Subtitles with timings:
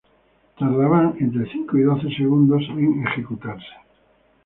[0.57, 3.69] Tardaban entre cinco y doce segundos en ejecutarse.